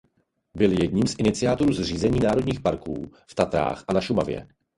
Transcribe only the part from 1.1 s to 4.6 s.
iniciátorů zřízení národních parků v Tatrách a na Šumavě.